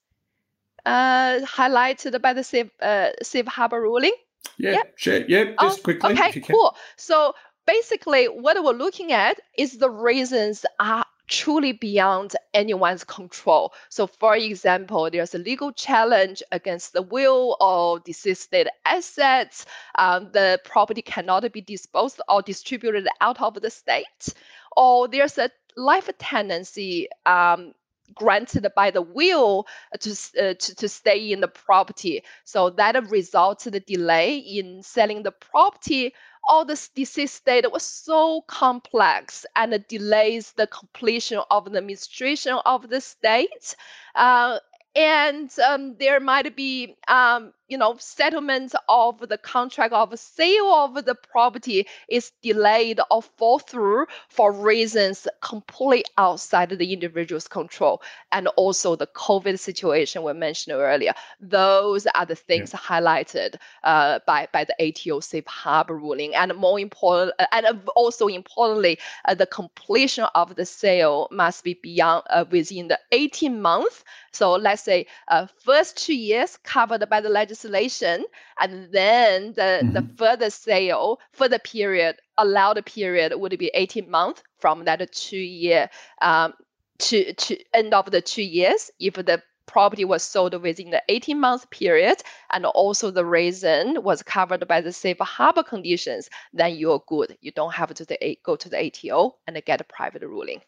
uh, 0.85 1.40
highlighted 1.40 2.21
by 2.21 2.33
the 2.33 2.42
safe, 2.42 2.71
uh, 2.83 3.11
safe 3.23 3.47
harbor 3.47 3.80
ruling? 3.80 4.14
Yeah, 4.59 4.73
yeah, 4.73 4.83
sure. 4.97 5.21
Yeah, 5.28 5.45
just 5.61 5.80
oh, 5.80 5.83
quickly. 5.83 6.12
Okay, 6.12 6.40
cool. 6.40 6.75
So 6.97 7.35
basically, 7.66 8.26
what 8.26 8.62
we're 8.62 8.73
looking 8.73 9.12
at 9.12 9.40
is 9.57 9.78
the 9.78 9.90
reasons 9.90 10.66
are 10.78 11.04
truly 11.31 11.73
beyond 11.73 12.35
anyone's 12.53 13.05
control. 13.05 13.73
So, 13.89 14.07
for 14.07 14.37
example, 14.37 15.09
there's 15.11 15.35
a 15.35 15.39
legal 15.39 15.73
challenge 15.73 16.43
against 16.53 16.93
the 16.93 17.03
will 17.03 17.57
or 17.61 18.01
deceased 18.01 18.53
assets. 18.85 19.65
Um, 19.95 20.31
the 20.33 20.61
property 20.65 21.03
cannot 21.03 21.51
be 21.53 21.61
disposed 21.63 22.21
or 22.29 22.43
distributed 22.43 23.09
out 23.21 23.41
of 23.41 23.55
the 23.55 23.71
state, 23.71 24.35
or 24.77 25.09
there's 25.09 25.39
a 25.39 25.51
life 25.77 26.11
tenancy 26.19 27.09
um, 27.25 27.73
granted 28.15 28.67
by 28.75 28.91
the 28.91 29.03
will 29.03 29.67
to, 30.01 30.11
uh, 30.11 30.55
to, 30.55 30.75
to 30.75 30.89
stay 30.89 31.33
in 31.33 31.41
the 31.41 31.49
property. 31.49 32.25
So 32.45 32.71
that 32.71 33.09
results 33.09 33.67
in 33.67 33.73
the 33.73 33.81
delay 33.81 34.37
in 34.39 34.83
selling 34.83 35.23
the 35.23 35.31
property 35.33 36.13
all 36.50 36.64
this 36.64 36.88
disease 36.88 37.30
state 37.30 37.71
was 37.71 37.85
so 37.85 38.42
complex 38.49 39.47
and 39.54 39.73
it 39.73 39.88
delays 39.88 40.52
the 40.54 40.66
completion 40.66 41.40
of 41.49 41.71
the 41.71 41.78
administration 41.78 42.59
of 42.66 42.88
the 42.88 43.00
state. 43.00 43.76
Uh, 44.16 44.59
and 44.97 45.49
um, 45.61 45.95
there 46.00 46.19
might 46.19 46.57
be 46.57 46.97
um, 47.07 47.52
you 47.71 47.79
know 47.79 47.97
settlement 47.99 48.75
of 48.89 49.21
the 49.29 49.39
contract 49.39 49.95
of 49.95 50.19
sale 50.19 50.67
of 50.67 51.05
the 51.05 51.15
property 51.15 51.87
is 52.09 52.33
delayed 52.43 53.00
or 53.11 53.23
fall 53.23 53.59
through 53.61 54.07
for 54.29 54.53
reasons 54.53 55.27
completely 55.41 56.05
outside 56.19 56.71
the 56.71 56.93
individual's 56.93 57.49
control. 57.49 58.03
And 58.33 58.49
also 58.49 58.97
the 58.97 59.07
covid 59.07 59.59
situation 59.59 60.23
we 60.23 60.33
mentioned 60.33 60.77
earlier. 60.77 61.15
Those 61.41 62.07
are 62.15 62.27
the 62.27 62.35
things 62.35 62.73
yeah. 62.73 62.81
highlighted 62.81 63.55
uh, 63.85 64.19
by 64.27 64.49
by 64.53 64.65
the 64.65 64.75
ato 64.83 65.21
safe 65.21 65.47
harbor 65.47 65.97
ruling. 65.97 66.35
And 66.35 66.55
more 66.57 66.81
important 66.81 67.33
and 67.53 67.67
also 67.95 68.27
importantly 68.27 68.99
uh, 69.27 69.35
the 69.35 69.47
completion 69.47 70.25
of 70.35 70.57
the 70.57 70.67
sale 70.67 71.29
must 71.31 71.62
be 71.62 71.75
beyond 71.75 72.25
uh, 72.31 72.45
within 72.50 72.89
the 72.89 72.99
18 73.12 73.62
months. 73.62 74.05
So 74.33 74.53
let's 74.55 74.83
say 74.83 75.07
uh, 75.29 75.47
first 75.65 75.97
two 75.97 76.17
years 76.17 76.57
covered 76.65 77.09
by 77.09 77.21
the 77.21 77.29
legislation, 77.29 77.60
and 77.64 78.93
then 78.93 79.52
the, 79.55 79.81
mm-hmm. 79.83 79.93
the 79.93 80.02
further 80.17 80.50
sale, 80.50 81.21
further 81.33 81.59
period, 81.59 82.17
allowed 82.38 82.85
period 82.87 83.33
would 83.37 83.59
be 83.59 83.71
18 83.75 84.11
months 84.11 84.43
from 84.59 84.85
that 84.85 85.12
two 85.12 85.37
year 85.37 85.90
um, 86.23 86.55
to, 86.99 87.33
to 87.35 87.59
end 87.75 87.95
of 87.95 88.11
the 88.11 88.21
two 88.21 88.43
years 88.43 88.90
if 88.99 89.14
the 89.14 89.43
property 89.67 90.05
was 90.05 90.23
sold 90.23 90.61
within 90.62 90.90
the 90.90 91.02
18 91.09 91.38
month 91.38 91.71
period 91.71 92.21
and 92.52 92.67
also 92.67 93.11
the 93.11 93.25
reason 93.25 94.02
was 94.02 94.23
covered 94.23 94.67
by 94.67 94.81
the 94.81 94.93
safe 94.93 95.19
harbor 95.21 95.62
conditions, 95.62 96.29
then 96.52 96.75
you're 96.75 97.02
good. 97.07 97.37
You 97.40 97.52
don't 97.52 97.75
have 97.75 97.95
to 97.95 98.05
the, 98.05 98.38
go 98.43 98.57
to 98.57 98.69
the 98.69 98.87
ATO 98.87 99.37
and 99.47 99.62
get 99.64 99.81
a 99.81 99.85
private 99.85 100.23
ruling. 100.23 100.61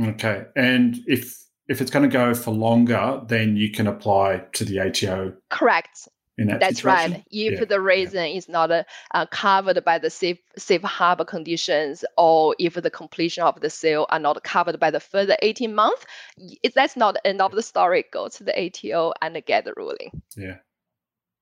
Okay. 0.00 0.46
And 0.56 0.98
if 1.06 1.45
if 1.68 1.80
it's 1.80 1.90
going 1.90 2.08
to 2.08 2.12
go 2.12 2.34
for 2.34 2.52
longer, 2.52 3.20
then 3.26 3.56
you 3.56 3.70
can 3.70 3.86
apply 3.86 4.44
to 4.52 4.64
the 4.64 4.80
ATO. 4.80 5.34
Correct. 5.50 6.08
That 6.38 6.60
That's 6.60 6.76
situation. 6.76 7.12
right. 7.12 7.24
If 7.30 7.60
yeah. 7.60 7.64
the 7.64 7.80
reason 7.80 8.26
yeah. 8.26 8.36
is 8.36 8.46
not 8.46 8.70
uh, 8.70 9.26
covered 9.30 9.82
by 9.84 9.98
the 9.98 10.10
safe 10.10 10.38
safe 10.58 10.82
harbor 10.82 11.24
conditions, 11.24 12.04
or 12.18 12.54
if 12.58 12.74
the 12.74 12.90
completion 12.90 13.42
of 13.42 13.58
the 13.60 13.70
sale 13.70 14.04
are 14.10 14.18
not 14.18 14.42
covered 14.44 14.78
by 14.78 14.90
the 14.90 15.00
further 15.00 15.36
18 15.40 15.74
months, 15.74 16.04
that's 16.74 16.94
not 16.94 17.16
end 17.24 17.40
of 17.40 17.52
the 17.52 17.62
story. 17.62 18.04
Go 18.12 18.28
to 18.28 18.44
the 18.44 18.66
ATO 18.66 19.14
and 19.22 19.42
get 19.46 19.64
the 19.64 19.72
ruling. 19.78 20.22
Yeah. 20.36 20.56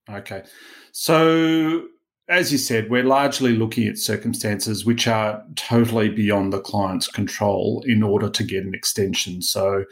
Okay. 0.08 0.44
So 0.92 1.86
as 2.28 2.52
you 2.52 2.58
said, 2.58 2.88
we're 2.88 3.04
largely 3.04 3.54
looking 3.56 3.86
at 3.86 3.98
circumstances 3.98 4.86
which 4.86 5.06
are 5.06 5.44
totally 5.56 6.08
beyond 6.08 6.52
the 6.52 6.60
client's 6.60 7.08
control 7.08 7.82
in 7.86 8.02
order 8.02 8.30
to 8.30 8.44
get 8.44 8.64
an 8.64 8.74
extension. 8.74 9.42
So 9.42 9.84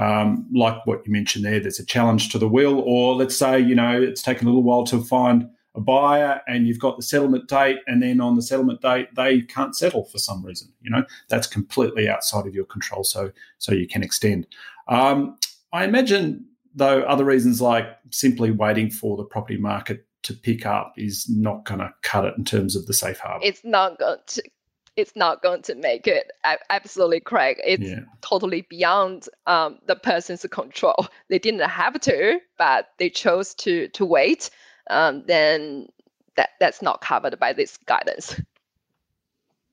um, 0.00 0.46
like 0.52 0.86
what 0.86 1.06
you 1.06 1.12
mentioned 1.12 1.44
there, 1.44 1.60
there's 1.60 1.78
a 1.78 1.84
challenge 1.84 2.30
to 2.30 2.38
the 2.38 2.48
will, 2.48 2.80
or 2.80 3.14
let's 3.14 3.36
say, 3.36 3.60
you 3.60 3.74
know, 3.74 4.00
it's 4.00 4.22
taken 4.22 4.46
a 4.46 4.50
little 4.50 4.62
while 4.62 4.84
to 4.84 5.02
find 5.02 5.48
a 5.74 5.80
buyer 5.80 6.40
and 6.48 6.66
you've 6.66 6.78
got 6.78 6.96
the 6.96 7.02
settlement 7.02 7.48
date, 7.48 7.78
and 7.86 8.02
then 8.02 8.18
on 8.18 8.34
the 8.34 8.42
settlement 8.42 8.80
date, 8.80 9.14
they 9.14 9.42
can't 9.42 9.76
settle 9.76 10.06
for 10.06 10.18
some 10.18 10.44
reason. 10.44 10.72
You 10.80 10.90
know, 10.90 11.04
that's 11.28 11.46
completely 11.46 12.08
outside 12.08 12.46
of 12.46 12.54
your 12.54 12.64
control. 12.64 13.04
So, 13.04 13.30
so 13.58 13.72
you 13.72 13.86
can 13.86 14.02
extend. 14.02 14.46
Um, 14.88 15.36
I 15.72 15.84
imagine, 15.84 16.46
though, 16.74 17.02
other 17.02 17.24
reasons 17.24 17.60
like 17.60 17.86
simply 18.10 18.50
waiting 18.50 18.90
for 18.90 19.18
the 19.18 19.24
property 19.24 19.58
market 19.58 20.06
to 20.22 20.32
pick 20.34 20.64
up 20.64 20.94
is 20.96 21.28
not 21.28 21.66
going 21.66 21.80
to 21.80 21.92
cut 22.02 22.24
it 22.24 22.34
in 22.38 22.44
terms 22.44 22.74
of 22.74 22.86
the 22.86 22.94
safe 22.94 23.18
harbor. 23.18 23.44
It's 23.44 23.64
not 23.64 23.98
going 23.98 24.18
to 24.26 24.42
it's 24.96 25.16
not 25.16 25.42
going 25.42 25.62
to 25.62 25.74
make 25.74 26.06
it 26.06 26.30
absolutely 26.68 27.20
correct. 27.20 27.60
It's 27.64 27.82
yeah. 27.82 28.00
totally 28.20 28.66
beyond 28.68 29.28
um, 29.46 29.78
the 29.86 29.96
person's 29.96 30.44
control. 30.50 31.06
They 31.28 31.38
didn't 31.38 31.60
have 31.60 32.00
to, 32.00 32.40
but 32.58 32.88
they 32.98 33.08
chose 33.08 33.54
to 33.56 33.88
to 33.88 34.04
wait. 34.04 34.50
Um, 34.88 35.22
then 35.26 35.88
that 36.36 36.50
that's 36.58 36.82
not 36.82 37.00
covered 37.00 37.38
by 37.38 37.52
this 37.52 37.76
guidance. 37.76 38.40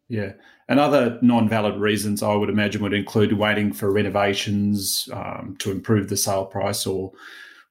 Yeah, 0.07 0.33
and 0.69 0.79
other 0.79 1.17
non-valid 1.21 1.79
reasons 1.79 2.21
I 2.21 2.35
would 2.35 2.49
imagine 2.49 2.83
would 2.83 2.93
include 2.93 3.33
waiting 3.33 3.73
for 3.73 3.91
renovations 3.91 5.09
um, 5.11 5.55
to 5.59 5.71
improve 5.71 6.09
the 6.09 6.17
sale 6.17 6.45
price, 6.45 6.85
or 6.85 7.11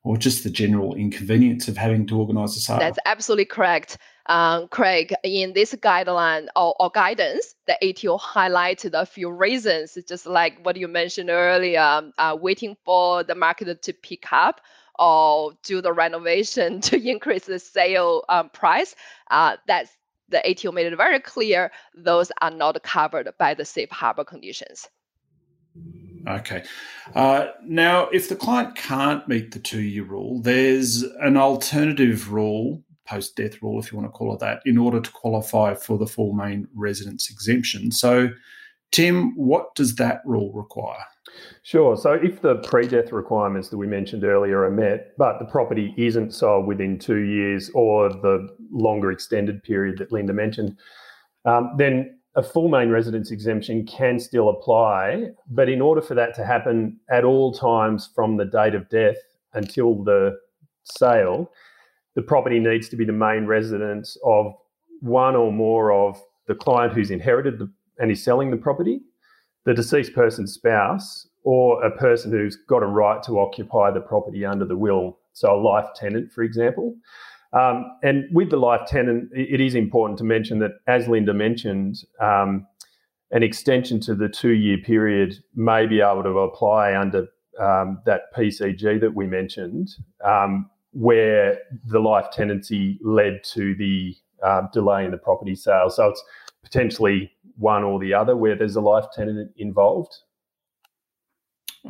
or 0.02 0.16
just 0.16 0.42
the 0.42 0.50
general 0.50 0.94
inconvenience 0.94 1.68
of 1.68 1.76
having 1.76 2.06
to 2.08 2.18
organise 2.18 2.56
a 2.56 2.60
sale. 2.60 2.78
That's 2.78 2.98
absolutely 3.06 3.46
correct 3.46 3.98
um, 4.28 4.68
Craig, 4.68 5.14
in 5.22 5.52
this 5.52 5.74
guideline 5.74 6.46
or, 6.56 6.74
or, 6.80 6.90
guidance, 6.90 7.54
the 7.66 7.74
ATO 7.74 8.18
highlighted 8.18 8.92
a 8.94 9.06
few 9.06 9.30
reasons, 9.30 9.96
just 10.08 10.26
like 10.26 10.58
what 10.64 10.76
you 10.76 10.88
mentioned 10.88 11.30
earlier, 11.30 11.80
um, 11.80 12.12
uh, 12.18 12.36
waiting 12.40 12.76
for 12.84 13.22
the 13.22 13.34
market 13.34 13.82
to 13.82 13.92
pick 13.92 14.32
up 14.32 14.60
or 14.98 15.52
do 15.62 15.80
the 15.80 15.92
renovation 15.92 16.80
to 16.88 16.96
increase 17.08 17.44
the 17.44 17.58
sale 17.58 18.24
um, 18.28 18.50
price. 18.50 18.94
Uh, 19.30 19.56
that's 19.66 19.90
the 20.28 20.48
ATO 20.48 20.72
made 20.72 20.86
it 20.86 20.96
very 20.96 21.20
clear 21.20 21.70
those 21.94 22.32
are 22.42 22.50
not 22.50 22.82
covered 22.82 23.32
by 23.38 23.54
the 23.54 23.64
safe 23.64 23.90
harbor 23.90 24.24
conditions. 24.24 24.88
Okay. 26.26 26.64
Uh, 27.14 27.48
now, 27.62 28.08
if 28.08 28.28
the 28.28 28.34
client 28.34 28.74
can't 28.74 29.28
meet 29.28 29.52
the 29.52 29.60
two 29.60 29.80
year 29.80 30.02
rule, 30.02 30.40
there's 30.40 31.02
an 31.02 31.36
alternative 31.36 32.32
rule 32.32 32.82
post 33.06 33.36
death 33.36 33.62
rule, 33.62 33.78
if 33.80 33.90
you 33.90 33.98
want 33.98 34.08
to 34.08 34.16
call 34.16 34.34
it 34.34 34.40
that, 34.40 34.60
in 34.66 34.78
order 34.78 35.00
to 35.00 35.10
qualify 35.10 35.74
for 35.74 35.98
the 35.98 36.06
full 36.06 36.32
main 36.32 36.68
residence 36.74 37.30
exemption. 37.30 37.90
So, 37.90 38.30
Tim, 38.92 39.34
what 39.36 39.74
does 39.74 39.96
that 39.96 40.22
rule 40.24 40.52
require? 40.52 41.04
Sure. 41.62 41.96
So, 41.96 42.12
if 42.12 42.40
the 42.40 42.56
pre 42.56 42.86
death 42.86 43.12
requirements 43.12 43.68
that 43.68 43.78
we 43.78 43.86
mentioned 43.86 44.24
earlier 44.24 44.62
are 44.62 44.70
met, 44.70 45.16
but 45.18 45.38
the 45.38 45.44
property 45.44 45.94
isn't 45.96 46.32
sold 46.32 46.66
within 46.66 46.98
two 46.98 47.18
years 47.18 47.70
or 47.74 48.08
the 48.08 48.48
longer 48.70 49.10
extended 49.10 49.62
period 49.62 49.98
that 49.98 50.12
Linda 50.12 50.32
mentioned, 50.32 50.76
um, 51.44 51.72
then 51.76 52.18
a 52.36 52.42
full 52.42 52.68
main 52.68 52.90
residence 52.90 53.30
exemption 53.30 53.86
can 53.86 54.20
still 54.20 54.48
apply. 54.48 55.30
But 55.48 55.68
in 55.68 55.80
order 55.80 56.00
for 56.00 56.14
that 56.14 56.34
to 56.36 56.44
happen 56.44 56.98
at 57.10 57.24
all 57.24 57.52
times 57.52 58.08
from 58.14 58.36
the 58.36 58.44
date 58.44 58.74
of 58.74 58.88
death 58.88 59.16
until 59.54 60.04
the 60.04 60.38
sale, 60.84 61.50
the 62.16 62.22
property 62.22 62.58
needs 62.58 62.88
to 62.88 62.96
be 62.96 63.04
the 63.04 63.12
main 63.12 63.46
residence 63.46 64.16
of 64.24 64.54
one 65.00 65.36
or 65.36 65.52
more 65.52 65.92
of 65.92 66.20
the 66.48 66.54
client 66.54 66.94
who's 66.94 67.10
inherited 67.10 67.58
the, 67.58 67.70
and 67.98 68.10
is 68.10 68.24
selling 68.24 68.50
the 68.50 68.56
property, 68.56 69.00
the 69.66 69.74
deceased 69.74 70.14
person's 70.14 70.52
spouse, 70.52 71.28
or 71.44 71.84
a 71.84 71.96
person 71.96 72.32
who's 72.32 72.56
got 72.68 72.82
a 72.82 72.86
right 72.86 73.22
to 73.22 73.38
occupy 73.38 73.90
the 73.90 74.00
property 74.00 74.44
under 74.44 74.64
the 74.64 74.76
will. 74.76 75.18
So, 75.32 75.54
a 75.54 75.60
life 75.60 75.86
tenant, 75.94 76.32
for 76.32 76.42
example. 76.42 76.96
Um, 77.52 77.84
and 78.02 78.24
with 78.32 78.50
the 78.50 78.56
life 78.56 78.86
tenant, 78.86 79.30
it 79.32 79.60
is 79.60 79.74
important 79.74 80.18
to 80.18 80.24
mention 80.24 80.58
that, 80.60 80.72
as 80.86 81.08
Linda 81.08 81.34
mentioned, 81.34 81.98
um, 82.20 82.66
an 83.30 83.42
extension 83.42 84.00
to 84.00 84.14
the 84.14 84.28
two 84.28 84.52
year 84.52 84.78
period 84.78 85.36
may 85.54 85.86
be 85.86 86.00
able 86.00 86.22
to 86.22 86.38
apply 86.38 86.96
under 86.96 87.28
um, 87.60 88.00
that 88.06 88.32
PCG 88.34 89.00
that 89.00 89.14
we 89.14 89.26
mentioned. 89.26 89.90
Um, 90.24 90.70
where 90.96 91.58
the 91.84 92.00
life 92.00 92.26
tenancy 92.32 92.98
led 93.02 93.44
to 93.44 93.74
the 93.74 94.16
uh, 94.42 94.62
delay 94.72 95.04
in 95.04 95.10
the 95.10 95.18
property 95.18 95.54
sale. 95.54 95.90
So 95.90 96.08
it's 96.08 96.24
potentially 96.62 97.30
one 97.58 97.84
or 97.84 97.98
the 97.98 98.14
other 98.14 98.34
where 98.34 98.56
there's 98.56 98.76
a 98.76 98.80
life 98.80 99.04
tenant 99.14 99.52
involved. 99.58 100.14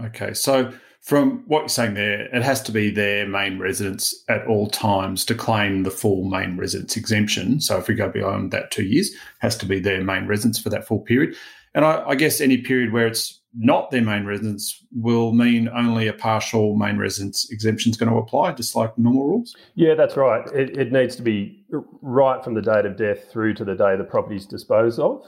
Okay, 0.05 0.35
so 0.35 0.73
from 1.03 1.45
what 1.47 1.61
you're 1.61 1.69
saying 1.69 1.95
there, 1.95 2.23
it 2.35 2.43
has 2.43 2.61
to 2.63 2.73
be 2.73 2.91
their 2.91 3.29
main 3.29 3.61
residence 3.61 4.13
at 4.29 4.45
all 4.49 4.69
times 4.69 5.25
to 5.27 5.37
claim 5.37 5.85
the 5.85 5.91
full 5.91 6.25
main 6.25 6.57
residence 6.57 6.97
exemption. 6.97 7.61
So 7.61 7.79
if 7.79 7.87
we 7.87 7.95
go 7.95 8.09
beyond 8.09 8.51
that 8.51 8.73
two 8.73 8.85
years, 8.85 9.13
has 9.39 9.57
to 9.59 9.67
be 9.67 9.79
their 9.79 10.03
main 10.03 10.27
residence 10.27 10.59
for 10.59 10.69
that 10.71 10.87
full 10.87 11.01
period. 11.01 11.37
And 11.75 11.85
I, 11.85 12.03
I 12.09 12.15
guess 12.17 12.41
any 12.41 12.59
period 12.59 12.93
where 12.93 13.07
it's 13.07 13.41
not 13.59 13.91
their 13.91 14.03
main 14.03 14.27
residence 14.27 14.85
will 14.93 15.33
mean 15.33 15.69
only 15.71 16.09
a 16.09 16.13
partial 16.13 16.77
main 16.77 16.99
residence 16.99 17.51
exemption 17.51 17.91
is 17.91 17.97
going 17.97 18.11
to 18.11 18.19
apply, 18.19 18.53
just 18.53 18.77
like 18.77 18.97
normal 18.99 19.27
rules? 19.27 19.57
Yeah, 19.75 19.95
that's 19.95 20.17
right. 20.17 20.47
It, 20.53 20.77
it, 20.77 20.93
needs 20.93 21.17
to 21.17 21.23
be 21.23 21.65
right 22.03 22.45
from 22.45 22.55
the 22.55 22.61
date 22.61 22.85
of 22.85 22.97
death 22.97 23.31
through 23.31 23.55
to 23.55 23.65
the 23.65 23.75
day 23.75 23.97
the 23.97 24.05
property 24.05 24.37
is 24.37 24.47
disposed 24.47 25.01
of. 25.01 25.23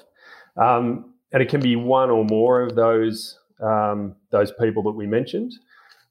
Um, 0.57 1.15
and 1.33 1.43
it 1.43 1.49
can 1.49 1.61
be 1.61 1.77
one 1.77 2.11
or 2.11 2.25
more 2.25 2.61
of 2.61 2.75
those, 2.75 3.39
um, 3.63 4.15
those 4.31 4.53
people 4.53 4.83
that 4.85 4.93
we 4.93 5.07
mentioned. 5.07 5.53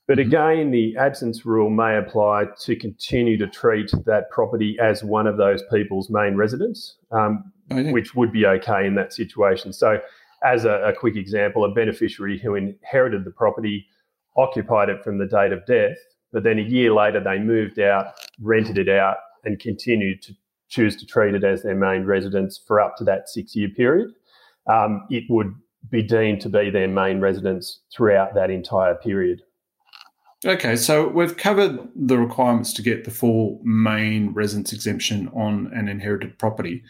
But 0.08 0.18
mm-hmm. 0.18 0.30
again, 0.30 0.72
the 0.72 0.98
absence 0.98 1.46
rule 1.46 1.70
may 1.70 1.98
apply 1.98 2.46
to 2.62 2.76
continue 2.76 3.38
to 3.38 3.48
treat 3.48 3.92
that 4.06 4.32
property 4.32 4.78
as 4.82 5.04
one 5.04 5.28
of 5.28 5.38
those 5.38 5.62
people's 5.72 6.10
main 6.10 6.36
residence, 6.36 6.98
um, 7.12 7.52
which 7.70 8.16
would 8.16 8.32
be 8.32 8.46
okay 8.46 8.88
in 8.88 8.96
that 8.96 9.14
situation. 9.14 9.74
So 9.74 10.00
as 10.54 10.66
a, 10.66 10.82
a 10.84 10.94
quick 10.94 11.16
example, 11.16 11.66
a 11.66 11.74
beneficiary 11.74 12.40
who 12.40 12.56
inherited 12.56 13.26
the 13.26 13.32
property, 13.32 13.86
occupied 14.38 14.90
it 14.90 15.04
from 15.04 15.18
the 15.18 15.26
date 15.26 15.52
of 15.52 15.66
death, 15.66 15.98
but 16.32 16.44
then 16.44 16.60
a 16.60 16.64
year 16.64 16.94
later 16.94 17.22
they 17.22 17.40
moved 17.40 17.80
out, 17.80 18.14
rented 18.40 18.78
it 18.78 18.90
out, 18.90 19.18
and 19.44 19.60
continued 19.60 20.22
to 20.22 20.34
choose 20.70 20.96
to 20.98 21.06
treat 21.06 21.34
it 21.34 21.44
as 21.44 21.64
their 21.64 21.76
main 21.76 22.04
residence 22.04 22.60
for 22.68 22.80
up 22.80 22.96
to 22.98 23.04
that 23.04 23.30
six 23.30 23.56
year 23.56 23.70
period, 23.70 24.10
um, 24.68 25.06
it 25.10 25.24
would 25.30 25.54
be 25.90 26.04
deemed 26.04 26.42
to 26.42 26.50
be 26.50 26.70
their 26.70 26.88
main 26.88 27.22
residence 27.22 27.82
throughout 27.96 28.34
that 28.36 28.50
entire 28.50 28.96
period. 28.96 29.42
Okay, 30.46 30.76
so 30.76 31.08
we've 31.08 31.36
covered 31.36 31.80
the 31.96 32.18
requirements 32.18 32.74
to 32.74 32.82
get 32.82 33.06
the 33.06 33.12
full 33.12 33.60
main 33.64 34.34
residence 34.34 34.72
exemption 34.72 35.30
on 35.30 35.72
an 35.74 35.88
inherited 35.88 36.38
property. 36.38 36.84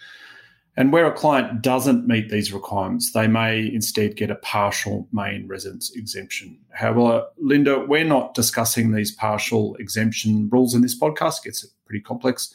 And 0.77 0.93
where 0.93 1.07
a 1.07 1.11
client 1.11 1.63
doesn't 1.63 2.07
meet 2.07 2.29
these 2.29 2.53
requirements, 2.53 3.11
they 3.11 3.27
may 3.27 3.65
instead 3.73 4.15
get 4.15 4.29
a 4.29 4.35
partial 4.35 5.07
main 5.11 5.47
residence 5.47 5.91
exemption. 5.95 6.59
However, 6.69 7.25
Linda, 7.39 7.79
we're 7.79 8.03
not 8.03 8.35
discussing 8.35 8.91
these 8.91 9.11
partial 9.11 9.75
exemption 9.79 10.47
rules 10.51 10.75
in 10.75 10.81
this 10.81 10.97
podcast. 10.97 11.39
It 11.39 11.45
gets 11.45 11.65
pretty 11.87 12.03
complex. 12.03 12.53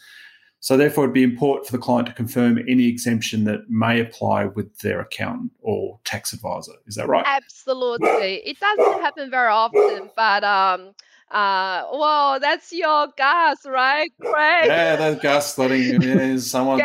So, 0.61 0.76
therefore, 0.76 1.05
it'd 1.05 1.14
be 1.14 1.25
important 1.25 1.67
for 1.67 1.73
the 1.73 1.83
client 1.83 2.07
to 2.07 2.14
confirm 2.14 2.59
any 2.69 2.87
exemption 2.87 3.43
that 3.45 3.69
may 3.69 3.99
apply 3.99 4.45
with 4.45 4.79
their 4.79 5.00
accountant 5.00 5.50
or 5.61 5.99
tax 6.05 6.33
advisor. 6.33 6.75
Is 6.87 6.95
that 6.95 7.09
right? 7.09 7.25
Absolutely. 7.26 8.35
It 8.47 8.61
doesn't 8.61 9.02
happen 9.02 9.29
very 9.29 9.50
often, 9.50 10.11
but 10.14 10.45
um, 10.45 10.95
uh, 11.33 11.87
well, 11.93 12.39
that's 12.39 12.73
your 12.73 13.09
gas, 13.17 13.65
right, 13.65 14.12
Craig? 14.21 14.67
Yeah, 14.67 14.97
that 14.97 15.23
gas 15.23 15.57
letting 15.57 16.03
yeah, 16.03 16.37
someone. 16.37 16.81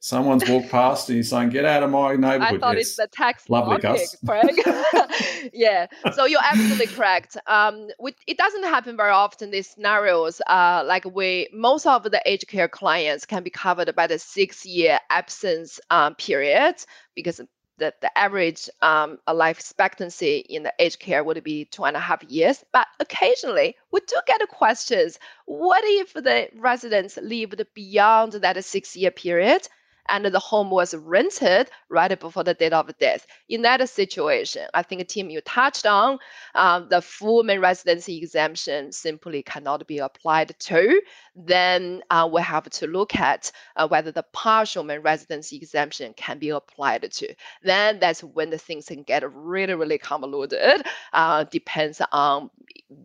Someone's 0.00 0.48
walked 0.48 0.70
past 0.70 1.08
and 1.08 1.16
he's 1.16 1.30
saying, 1.30 1.50
"Get 1.50 1.64
out 1.64 1.82
of 1.82 1.90
my 1.90 2.14
neighborhood." 2.14 2.56
I 2.56 2.58
thought 2.58 2.76
yes. 2.76 2.86
it's 2.86 2.96
the 2.96 3.08
tax 3.08 3.48
Lovely, 3.48 3.78
Gus. 3.78 4.16
Craig. 4.24 4.56
yeah, 5.52 5.86
so 6.14 6.26
you're 6.26 6.40
absolutely 6.44 6.86
correct. 6.86 7.36
Um, 7.46 7.88
we, 7.98 8.14
it 8.26 8.38
doesn't 8.38 8.62
happen 8.64 8.96
very 8.96 9.10
often. 9.10 9.50
These 9.50 9.70
scenarios, 9.70 10.40
uh, 10.46 10.84
like 10.86 11.04
we, 11.04 11.48
most 11.52 11.86
of 11.86 12.04
the 12.04 12.20
aged 12.24 12.46
care 12.48 12.68
clients 12.68 13.26
can 13.26 13.42
be 13.42 13.50
covered 13.50 13.94
by 13.96 14.06
the 14.06 14.18
six-year 14.18 15.00
absence 15.10 15.80
um, 15.90 16.14
period 16.14 16.76
because 17.14 17.40
the, 17.78 17.94
the 18.00 18.16
average 18.16 18.68
um, 18.82 19.18
life 19.32 19.58
expectancy 19.58 20.38
in 20.38 20.62
the 20.62 20.72
aged 20.78 20.98
care 20.98 21.22
would 21.22 21.42
be 21.44 21.64
two 21.64 21.84
and 21.84 21.96
a 21.96 22.00
half 22.00 22.22
years. 22.24 22.64
But 22.72 22.86
occasionally, 23.00 23.76
we 23.90 24.00
do 24.00 24.16
get 24.26 24.48
questions 24.48 25.18
what 25.46 25.82
if 25.84 26.12
the 26.14 26.48
residents 26.56 27.16
lived 27.16 27.62
beyond 27.74 28.32
that 28.32 28.64
six 28.64 28.96
year 28.96 29.10
period? 29.10 29.68
And 30.08 30.24
the 30.24 30.38
home 30.38 30.70
was 30.70 30.94
rented 30.94 31.70
right 31.88 32.18
before 32.18 32.44
the 32.44 32.54
date 32.54 32.72
of 32.72 32.96
death. 32.98 33.26
In 33.48 33.62
that 33.62 33.88
situation, 33.88 34.66
I 34.74 34.82
think, 34.82 35.06
Tim, 35.08 35.30
you 35.30 35.40
touched 35.40 35.86
on 35.86 36.18
um, 36.54 36.88
the 36.88 37.02
full 37.02 37.42
main 37.42 37.60
residency 37.60 38.18
exemption 38.18 38.92
simply 38.92 39.42
cannot 39.42 39.86
be 39.86 39.98
applied 39.98 40.54
to. 40.58 41.00
Then 41.34 42.02
uh, 42.10 42.28
we 42.32 42.40
have 42.42 42.68
to 42.70 42.86
look 42.86 43.14
at 43.14 43.52
uh, 43.76 43.88
whether 43.88 44.10
the 44.10 44.24
partial 44.32 44.84
main 44.84 45.00
residency 45.00 45.56
exemption 45.56 46.14
can 46.16 46.38
be 46.38 46.50
applied 46.50 47.10
to. 47.10 47.34
Then 47.62 47.98
that's 47.98 48.22
when 48.22 48.50
the 48.50 48.58
things 48.58 48.86
can 48.86 49.02
get 49.02 49.30
really, 49.32 49.74
really 49.74 49.98
convoluted. 49.98 50.82
Uh, 51.12 51.44
depends 51.44 52.00
on 52.12 52.50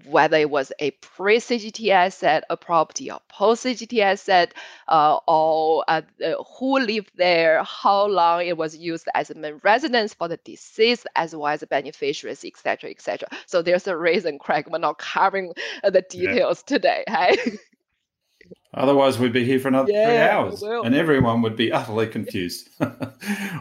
whether 0.05 0.38
it 0.38 0.50
was 0.50 0.72
a 0.79 0.91
pre-CGT 0.91 1.89
asset, 1.89 2.43
a 2.50 2.58
property 2.58 3.12
or 3.12 3.20
post-CGT 3.29 4.00
asset, 4.00 4.53
uh, 4.88 5.17
or 5.27 5.84
uh, 5.88 6.01
who 6.60 6.79
lived 6.93 7.12
there, 7.15 7.63
how 7.63 8.07
long 8.07 8.45
it 8.45 8.57
was 8.57 8.75
used 8.75 9.07
as 9.15 9.29
a 9.29 9.36
main 9.36 9.60
residence 9.63 10.13
for 10.13 10.27
the 10.27 10.38
deceased, 10.38 11.07
as 11.15 11.36
well 11.36 11.48
as 11.48 11.63
beneficiaries, 11.69 12.43
etc., 12.43 12.89
etc. 12.89 13.27
So 13.45 13.62
there's 13.62 13.88
a 13.88 13.98
reason, 13.98 14.39
Craig, 14.39 14.67
we're 14.69 14.79
not 14.79 14.98
covering 14.98 15.53
the 15.83 16.03
details 16.10 16.63
yeah. 16.67 16.75
today. 16.77 17.03
Hey? 17.21 17.57
Otherwise, 18.74 19.19
we'd 19.19 19.33
be 19.33 19.43
here 19.43 19.60
for 19.60 19.67
another 19.67 19.91
yeah, 19.91 20.05
three 20.05 20.17
hours 20.17 20.63
and 20.86 20.95
everyone 20.95 21.41
would 21.41 21.57
be 21.57 21.74
utterly 21.74 22.07
confused. 22.07 22.69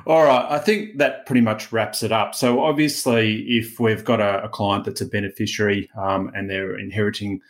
All 0.07 0.23
right. 0.25 0.47
I 0.49 0.59
think 0.59 0.99
that 0.99 1.27
pretty 1.27 1.41
much 1.41 1.73
wraps 1.73 2.05
it 2.05 2.13
up. 2.13 2.35
So, 2.35 2.63
obviously, 2.63 3.41
if 3.59 3.81
we've 3.81 4.05
got 4.05 4.21
a, 4.21 4.45
a 4.45 4.49
client 4.49 4.85
that's 4.85 5.01
a 5.01 5.07
beneficiary 5.07 5.91
um, 5.97 6.31
and 6.35 6.49
they're 6.49 6.79
inheriting, 6.79 7.41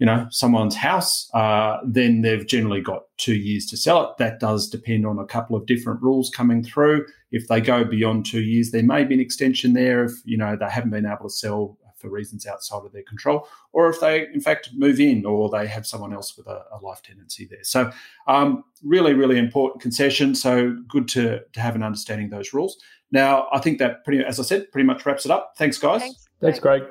you 0.00 0.06
know, 0.06 0.26
someone's 0.30 0.74
house, 0.74 1.28
uh, 1.34 1.76
then 1.86 2.22
they've 2.22 2.46
generally 2.46 2.80
got 2.80 3.02
two 3.18 3.36
years 3.36 3.66
to 3.66 3.76
sell 3.76 4.02
it. 4.02 4.16
That 4.18 4.40
does 4.40 4.68
depend 4.68 5.06
on 5.06 5.18
a 5.18 5.26
couple 5.26 5.56
of 5.56 5.66
different 5.66 6.02
rules 6.02 6.30
coming 6.30 6.64
through. 6.64 7.04
If 7.30 7.48
they 7.48 7.60
go 7.60 7.84
beyond 7.84 8.24
two 8.24 8.40
years, 8.40 8.70
there 8.70 8.82
may 8.82 9.04
be 9.04 9.14
an 9.14 9.20
extension 9.20 9.74
there 9.74 10.02
if, 10.04 10.12
you 10.24 10.38
know, 10.38 10.56
they 10.56 10.70
haven't 10.70 10.90
been 10.90 11.04
able 11.04 11.28
to 11.28 11.30
sell 11.30 11.76
for 11.96 12.08
reasons 12.08 12.46
outside 12.46 12.82
of 12.86 12.92
their 12.92 13.02
control, 13.02 13.46
or 13.72 13.90
if 13.90 14.00
they, 14.00 14.26
in 14.32 14.40
fact, 14.40 14.70
move 14.74 14.98
in 15.00 15.26
or 15.26 15.50
they 15.50 15.66
have 15.66 15.86
someone 15.86 16.14
else 16.14 16.34
with 16.34 16.46
a, 16.46 16.64
a 16.72 16.78
life 16.80 17.02
tenancy 17.02 17.44
there. 17.44 17.62
So, 17.62 17.92
um, 18.26 18.64
really, 18.82 19.12
really 19.12 19.36
important 19.36 19.82
concession. 19.82 20.34
So, 20.34 20.78
good 20.88 21.08
to, 21.08 21.40
to 21.52 21.60
have 21.60 21.76
an 21.76 21.82
understanding 21.82 22.28
of 22.28 22.30
those 22.30 22.54
rules. 22.54 22.78
Now, 23.12 23.48
I 23.52 23.58
think 23.58 23.78
that 23.80 24.02
pretty, 24.04 24.24
as 24.24 24.40
I 24.40 24.44
said, 24.44 24.72
pretty 24.72 24.86
much 24.86 25.04
wraps 25.04 25.26
it 25.26 25.30
up. 25.30 25.52
Thanks, 25.58 25.76
guys. 25.76 26.00
Thanks, 26.00 26.28
thanks 26.40 26.58
Craig. 26.58 26.84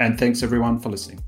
And 0.00 0.18
thanks, 0.18 0.42
everyone, 0.42 0.78
for 0.78 0.90
listening. 0.90 1.20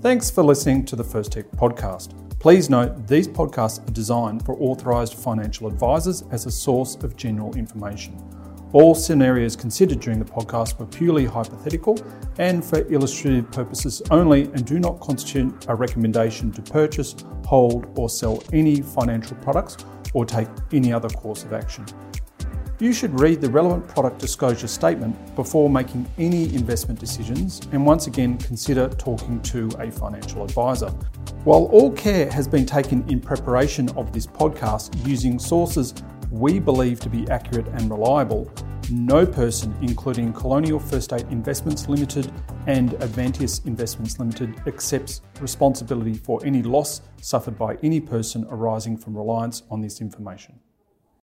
Thanks 0.00 0.30
for 0.30 0.42
listening 0.42 0.84
to 0.86 0.96
the 0.96 1.04
First 1.04 1.32
Tech 1.32 1.50
podcast. 1.52 2.20
Please 2.38 2.68
note 2.68 3.06
these 3.06 3.26
podcasts 3.26 3.86
are 3.88 3.92
designed 3.92 4.44
for 4.44 4.54
authorised 4.60 5.14
financial 5.14 5.66
advisors 5.66 6.22
as 6.30 6.44
a 6.44 6.50
source 6.50 6.94
of 6.96 7.16
general 7.16 7.56
information. 7.56 8.22
All 8.74 8.94
scenarios 8.94 9.56
considered 9.56 10.00
during 10.00 10.18
the 10.18 10.24
podcast 10.24 10.78
were 10.78 10.86
purely 10.86 11.24
hypothetical 11.24 11.98
and 12.38 12.64
for 12.64 12.86
illustrative 12.92 13.50
purposes 13.50 14.02
only 14.10 14.42
and 14.42 14.66
do 14.66 14.78
not 14.78 15.00
constitute 15.00 15.64
a 15.68 15.74
recommendation 15.74 16.52
to 16.52 16.60
purchase, 16.60 17.14
hold, 17.46 17.86
or 17.96 18.10
sell 18.10 18.42
any 18.52 18.82
financial 18.82 19.36
products 19.38 19.78
or 20.12 20.26
take 20.26 20.48
any 20.72 20.92
other 20.92 21.08
course 21.08 21.44
of 21.44 21.52
action. 21.52 21.86
You 22.80 22.92
should 22.92 23.20
read 23.20 23.40
the 23.40 23.48
relevant 23.48 23.86
product 23.86 24.18
disclosure 24.18 24.66
statement 24.66 25.36
before 25.36 25.70
making 25.70 26.10
any 26.18 26.52
investment 26.56 26.98
decisions 26.98 27.60
and 27.70 27.86
once 27.86 28.08
again 28.08 28.36
consider 28.36 28.88
talking 28.88 29.40
to 29.42 29.70
a 29.78 29.92
financial 29.92 30.42
advisor. 30.42 30.88
While 31.44 31.66
all 31.66 31.92
care 31.92 32.28
has 32.32 32.48
been 32.48 32.66
taken 32.66 33.08
in 33.08 33.20
preparation 33.20 33.88
of 33.90 34.12
this 34.12 34.26
podcast 34.26 35.06
using 35.06 35.38
sources 35.38 35.94
we 36.32 36.58
believe 36.58 36.98
to 37.00 37.08
be 37.08 37.30
accurate 37.30 37.68
and 37.68 37.88
reliable, 37.88 38.52
no 38.90 39.24
person, 39.24 39.72
including 39.80 40.32
Colonial 40.32 40.80
First 40.80 41.04
State 41.04 41.26
Investments 41.30 41.88
Limited 41.88 42.32
and 42.66 42.90
Avanteos 42.94 43.64
Investments 43.66 44.18
Limited, 44.18 44.60
accepts 44.66 45.22
responsibility 45.40 46.14
for 46.14 46.44
any 46.44 46.62
loss 46.62 47.02
suffered 47.20 47.56
by 47.56 47.76
any 47.84 48.00
person 48.00 48.44
arising 48.50 48.96
from 48.96 49.16
reliance 49.16 49.62
on 49.70 49.80
this 49.80 50.00
information. 50.00 50.58